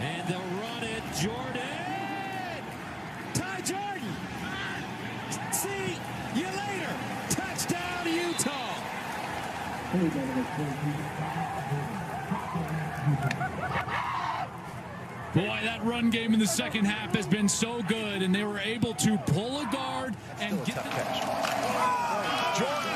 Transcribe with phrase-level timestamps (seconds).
[0.00, 1.02] And they'll run it.
[1.20, 2.64] Jordan.
[3.34, 4.16] Ty Jordan.
[5.52, 5.98] See
[6.34, 6.94] you later.
[7.28, 8.60] Touchdown, Utah.
[15.34, 18.58] Boy, that run game in the second half has been so good, and they were
[18.58, 20.90] able to pull a guard and get the.
[22.58, 22.89] Jordan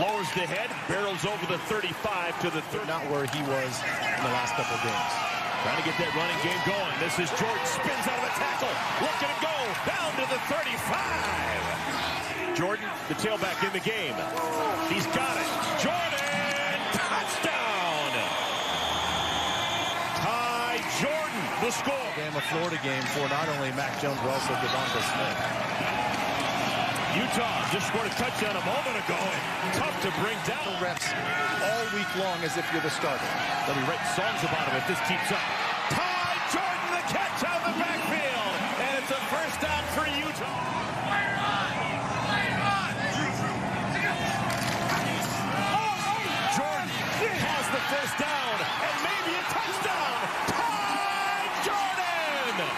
[0.00, 1.92] lowers the head, barrels over the 35
[2.40, 2.88] to the 30.
[2.88, 5.12] Not where he was in the last couple games.
[5.60, 6.88] Trying to get that running game going.
[7.04, 8.72] This is Jordan, spins out of the tackle.
[9.04, 9.52] Look at him go,
[9.84, 12.56] down to the 35.
[12.56, 14.16] Jordan, the tailback in the game.
[14.88, 15.44] He's got it.
[15.84, 18.08] Jordan, touchdown.
[20.16, 22.08] Ty Jordan, the score.
[22.16, 26.09] Alabama Florida game for not only Mac Jones but also Devonta Smith.
[27.10, 29.18] Utah just scored a touchdown a moment ago.
[29.18, 30.78] And tough to bring down.
[30.78, 31.10] Reps
[31.58, 33.26] all week long as if you're the starter.
[33.66, 35.42] They'll be writing songs about him if this keeps up.
[35.90, 38.54] Ty Jordan, the catch out of the backfield.
[38.78, 40.70] And it's a first down for Utah.
[46.54, 46.90] Jordan
[47.42, 48.54] has the first down
[48.86, 50.14] and maybe a touchdown.
[50.46, 52.70] Ty Jordan!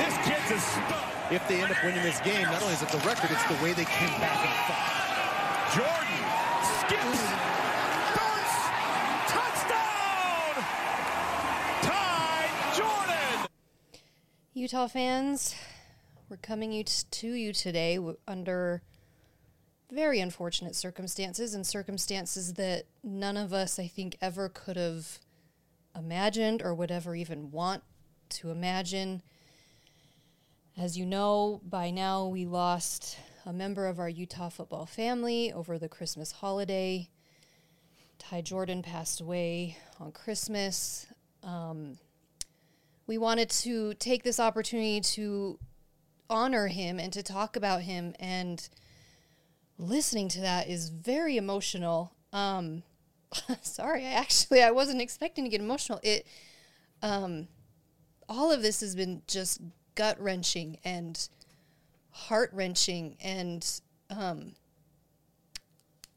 [0.00, 1.07] This kid's a stud.
[1.30, 3.62] If they end up winning this game, not only is it the record, it's the
[3.62, 4.98] way they came back and fought.
[5.76, 6.24] Jordan
[6.80, 7.20] skips,
[8.16, 8.64] bursts,
[9.28, 10.64] touchdown!
[11.82, 13.46] Ty Jordan!
[14.54, 15.54] Utah fans,
[16.30, 18.80] we're coming to you today under
[19.92, 25.18] very unfortunate circumstances and circumstances that none of us, I think, ever could have
[25.94, 27.82] imagined or would ever even want
[28.30, 29.22] to imagine.
[30.78, 35.76] As you know, by now we lost a member of our Utah football family over
[35.76, 37.10] the Christmas holiday.
[38.20, 41.08] Ty Jordan passed away on Christmas.
[41.42, 41.98] Um,
[43.08, 45.58] we wanted to take this opportunity to
[46.30, 48.68] honor him and to talk about him and
[49.78, 52.82] listening to that is very emotional um
[53.62, 56.26] sorry i actually i wasn't expecting to get emotional it
[57.02, 57.48] um
[58.28, 59.62] all of this has been just
[59.98, 61.28] gut wrenching and
[62.12, 64.52] heart wrenching and um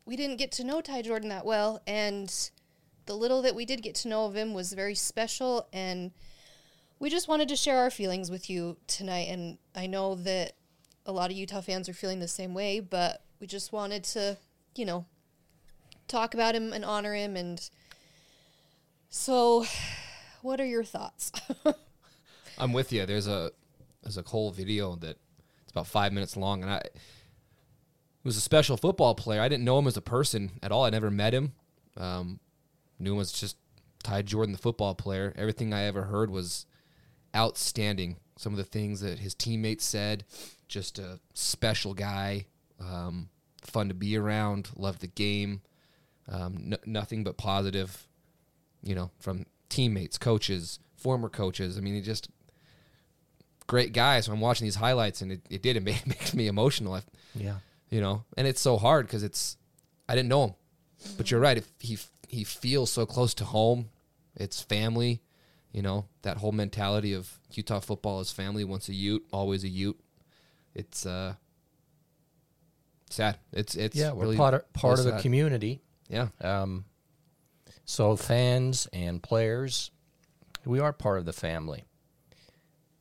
[0.06, 2.52] we didn't get to know Ty Jordan that well and
[3.08, 6.12] the little that we did get to know of him was very special and
[7.00, 10.54] we just wanted to share our feelings with you tonight and i know that
[11.08, 14.38] a lot of utah fans are feeling the same way but we just wanted to
[14.76, 15.06] you know
[16.08, 17.72] talk about him and honor him and
[19.10, 19.66] so
[20.44, 21.32] what are your thoughts
[22.58, 23.08] I'm with you.
[23.08, 23.52] There's a
[24.04, 25.18] there's a whole video that
[25.64, 26.82] it's about five minutes long, and I
[28.24, 29.42] was a special football player.
[29.42, 30.86] I didn't know him as a person at all.
[30.86, 31.54] I never met him.
[31.98, 32.40] Um,
[33.00, 33.58] knew him as just
[34.04, 35.34] Ty Jordan, the football player.
[35.36, 36.66] Everything I ever heard was
[37.36, 38.18] outstanding.
[38.38, 40.24] Some of the things that his teammates said,
[40.68, 42.46] just a special guy,
[42.80, 43.30] um,
[43.64, 45.62] fun to be around, loved the game,
[46.28, 48.08] um, n- nothing but positive,
[48.82, 51.78] you know, from teammates, coaches, former coaches.
[51.78, 52.30] I mean, he just
[53.72, 54.20] great guy.
[54.20, 55.78] So I'm watching these highlights, and it, it did.
[55.78, 56.94] It made, makes me emotional.
[56.96, 57.02] I,
[57.34, 57.56] Yeah.
[57.90, 59.56] you know, and it's so hard because it's
[60.10, 60.54] I didn't know him,
[61.18, 61.58] but you're right.
[61.58, 63.90] If he he feels so close to home,
[64.36, 65.22] it's family.
[65.72, 68.66] You know that whole mentality of Utah football is family.
[68.66, 70.00] Once a Ute, always a Ute.
[70.76, 71.36] It's uh
[73.10, 73.38] sad.
[73.54, 75.82] It's it's yeah, we're really part of, part of the community.
[76.10, 76.84] Yeah, Um,
[77.86, 79.92] so fans and players,
[80.66, 81.86] we are part of the family.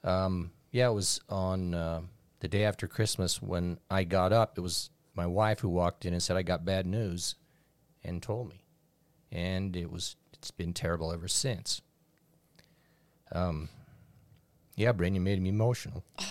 [0.05, 2.03] Um, yeah, it was on uh,
[2.41, 4.57] the day after Christmas when I got up.
[4.57, 7.35] It was my wife who walked in and said I got bad news,
[8.05, 8.65] and told me,
[9.33, 11.83] and it was it's been terrible ever since.
[13.33, 13.69] Um,
[14.77, 16.03] yeah, Brandon, you made me emotional.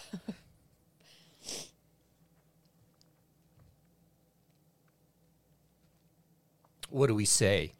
[6.89, 7.73] what do we say?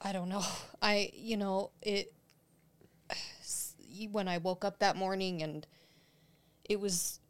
[0.00, 0.42] I don't know.
[0.82, 2.12] I, you know, it,
[4.10, 5.66] when I woke up that morning and
[6.64, 7.20] it was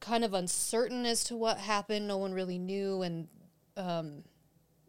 [0.00, 3.02] kind of uncertain as to what happened, no one really knew.
[3.02, 3.28] And
[3.76, 4.24] um,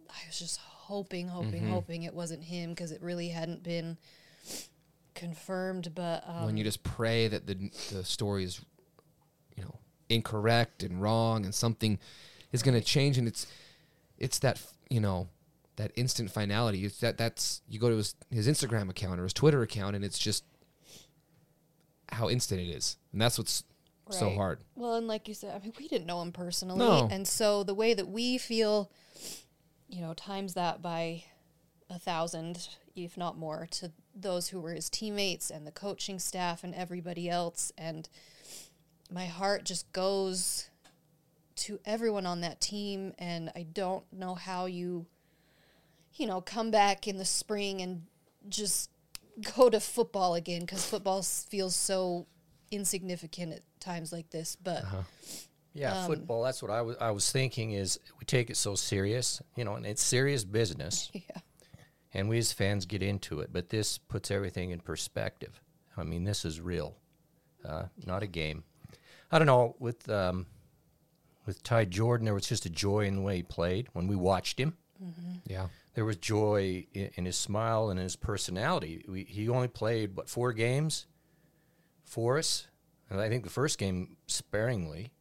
[0.10, 3.98] I was just hoping, hoping, hoping it wasn't him because it really hadn't been
[5.14, 5.94] confirmed.
[5.94, 7.56] But um, when you just pray that the
[7.92, 8.62] the story is,
[9.58, 12.00] you know, incorrect and wrong, and something
[12.54, 13.48] is going to change, and it's
[14.18, 15.28] it's that you know
[15.78, 16.86] that instant finality.
[16.86, 20.04] It's that that's you go to his his Instagram account or his Twitter account, and
[20.06, 20.44] it's just
[22.12, 23.64] how instant it is, and that's what's
[24.10, 24.60] so hard.
[24.76, 27.08] Well, and like you said, I mean, we didn't know him personally, No.
[27.12, 28.90] and so the way that we feel,
[29.90, 31.26] you know, times that by
[31.90, 36.64] a thousand, if not more, to those who were his teammates and the coaching staff
[36.64, 38.08] and everybody else, and
[39.12, 40.70] my heart just goes
[41.56, 45.06] to everyone on that team, and I don't know how you,
[46.18, 48.04] you know, come back in the spring and
[48.50, 48.90] just
[49.56, 52.28] go to football again because football feels so
[52.72, 54.56] insignificant at times like this.
[54.56, 54.84] But
[55.74, 56.44] Yeah, Um, football.
[56.44, 56.98] That's what I was.
[57.00, 61.12] I was thinking is we take it so serious, you know, and it's serious business,
[61.14, 61.22] yeah,
[62.14, 63.50] and we as fans get into it.
[63.54, 65.62] But this puts everything in perspective.
[65.96, 66.96] I mean, this is real,
[67.64, 68.64] uh, not a game.
[69.32, 70.48] I don't know with um,
[71.46, 72.26] with Ty Jordan.
[72.26, 74.78] There was just a joy in the way he played when we watched him.
[75.46, 75.68] Yeah.
[75.98, 79.04] There was joy in, in his smile and in his personality.
[79.08, 81.08] We, he only played what four games
[82.06, 82.68] for us,
[83.10, 85.12] and I think the first game sparingly.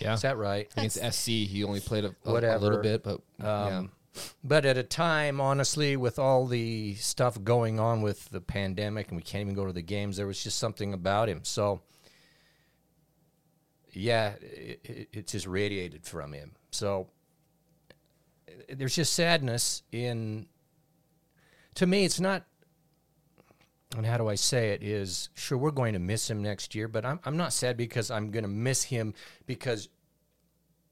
[0.00, 0.14] Yeah.
[0.14, 0.68] Is that right?
[0.76, 3.78] Against SC, he only played a, a- a little bit, but yeah.
[3.78, 3.92] Um,
[4.42, 9.16] But at a time, honestly, with all the stuff going on with the pandemic and
[9.16, 11.42] we can't even go to the games, there was just something about him.
[11.44, 11.80] So,
[13.92, 16.56] yeah, it, it, it just radiated from him.
[16.72, 17.06] So,
[18.68, 20.46] there's just sadness in.
[21.76, 22.44] To me, it's not.
[23.96, 24.82] And how do I say it?
[24.82, 28.10] Is sure we're going to miss him next year, but I'm I'm not sad because
[28.10, 29.14] I'm going to miss him
[29.46, 29.88] because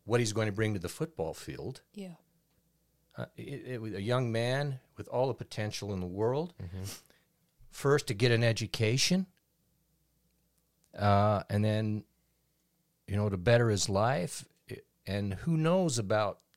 [0.05, 1.83] what he's going to bring to the football field.
[1.93, 2.15] yeah,
[3.17, 6.55] Uh, it, it a young man with all the potential in the world.
[6.63, 6.85] Mm-hmm.
[7.71, 9.27] First, to get an education,
[10.99, 12.05] uh, and then,
[13.07, 14.45] you know, to better his life.
[15.07, 16.48] And who knows about the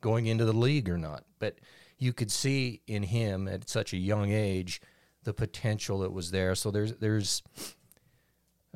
[0.00, 1.24] going into the league or not?
[1.38, 1.58] But
[1.98, 4.80] you could see in him at such a young age
[5.24, 6.54] the potential that was there.
[6.54, 7.42] So there's there's,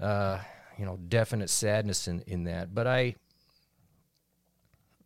[0.00, 0.38] uh,
[0.78, 2.74] you know, definite sadness in in that.
[2.74, 3.16] But I.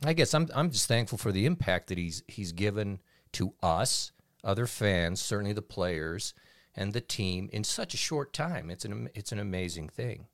[0.05, 3.01] I guess I'm I'm just thankful for the impact that he's he's given
[3.33, 4.13] to us,
[4.45, 6.35] other fans, certainly the players
[6.75, 8.71] and the team in such a short time.
[8.71, 10.27] It's an it's an amazing thing.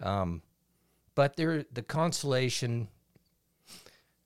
[0.00, 0.42] Um,
[1.16, 2.88] but there the consolation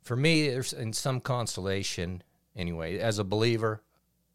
[0.02, 2.22] for me there's in some consolation
[2.56, 3.82] anyway as a believer,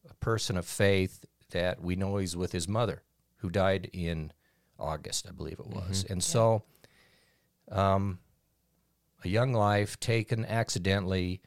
[0.09, 3.03] a person of faith that we know he's with his mother
[3.37, 4.31] who died in
[4.79, 6.63] August, I believe it was, and so
[7.71, 8.19] um,
[9.23, 11.41] a young life taken accidentally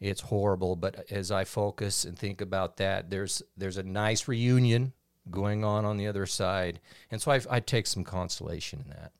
[0.00, 4.92] it's horrible but as i focus and think about that there's there's a nice reunion
[5.30, 6.80] going on on the other side.
[7.10, 9.12] And so i, I take some consolation in that.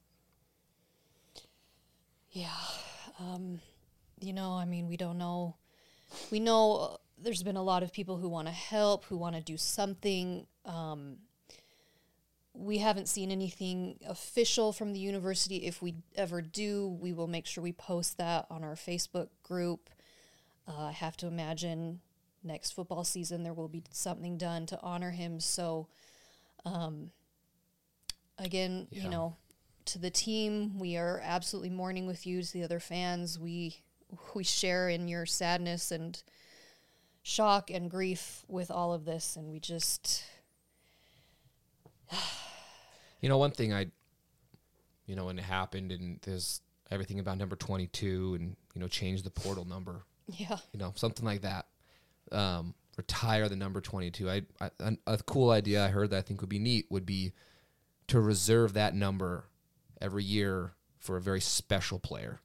[2.30, 2.48] Yeah.
[3.20, 3.60] Um,
[4.24, 5.56] you know, I mean, we don't know.
[6.30, 9.36] We know uh, there's been a lot of people who want to help, who want
[9.36, 10.46] to do something.
[10.64, 11.16] Um,
[12.54, 15.56] we haven't seen anything official from the university.
[15.66, 19.90] If we ever do, we will make sure we post that on our Facebook group.
[20.66, 22.00] Uh, I have to imagine
[22.42, 25.40] next football season there will be something done to honor him.
[25.40, 25.88] So,
[26.64, 27.10] um,
[28.38, 29.36] again, you know,
[29.86, 32.42] to the team, we are absolutely mourning with you.
[32.42, 33.82] To the other fans, we
[34.34, 36.22] we share in your sadness and
[37.22, 40.24] shock and grief with all of this, and we just
[43.20, 43.86] You know, one thing I,
[45.06, 49.22] you know, when it happened and there's everything about number 22 and, you know, change
[49.22, 51.66] the portal number, yeah you know, something like that.
[52.32, 54.28] Um, retire the number 22.
[54.28, 57.06] I, I an- a cool idea I heard that I think would be neat would
[57.06, 57.32] be
[58.08, 59.46] to reserve that number
[60.02, 62.40] every year for a very special player.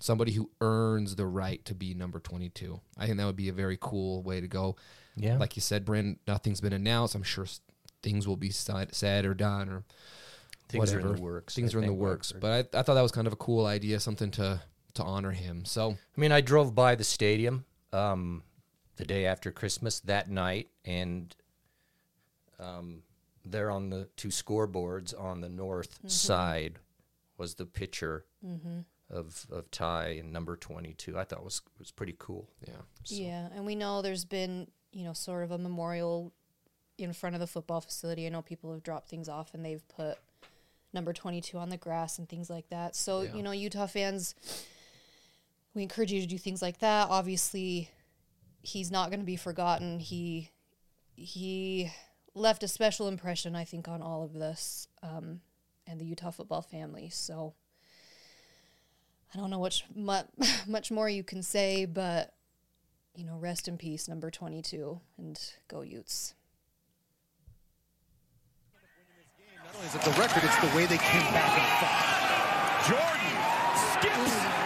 [0.00, 2.80] Somebody who earns the right to be number 22.
[2.98, 4.76] I think that would be a very cool way to go.
[5.16, 5.38] Yeah.
[5.38, 7.14] Like you said, Brent, nothing's been announced.
[7.14, 7.46] I'm sure
[8.02, 9.84] things will be said, said or done or
[10.68, 11.14] Things are whatever.
[11.14, 12.32] in the works, Things I are in the think, works.
[12.32, 14.60] But I, I thought that was kind of a cool idea, something to
[14.94, 15.64] to honor him.
[15.64, 18.42] So i mean i drove by the stadium um,
[18.96, 21.34] the day after christmas that night and
[22.60, 23.02] um,
[23.44, 26.78] there on the two scoreboards on the north side
[27.38, 28.24] was the picture
[29.14, 33.64] of of Ty and number 22 i thought was was pretty cool yeah, yeah, and
[33.64, 36.32] we know there's been you know sort of a memorial
[36.98, 38.24] in front of the football facility.
[38.24, 40.16] I know people have dropped things off and they've put
[40.92, 42.94] number 22 on the grass and things like that.
[42.94, 43.34] So, Yeah.
[43.34, 44.34] you know, Utah fans,
[45.74, 47.08] we encourage you to do things like that.
[47.10, 47.90] Obviously,
[48.62, 49.98] he's not going to be forgotten.
[49.98, 50.50] He
[51.16, 51.90] he
[52.34, 55.40] left a special impression, I think, on all of this um,
[55.86, 57.08] and the Utah football family.
[57.08, 57.54] So,
[59.34, 59.84] I don't know much
[60.66, 62.34] much, more you can say, but
[63.16, 66.34] you know, rest in peace, number 22, and go Utes.
[69.56, 72.14] Not only is it the record, it's the way they came back and fought.
[72.88, 73.34] Jordan
[74.00, 74.63] skips